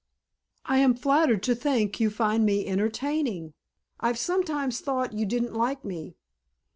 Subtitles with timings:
[0.65, 3.53] "I am flattered to think you find me entertaining.
[3.99, 6.15] I've sometimes thought you didn't like me."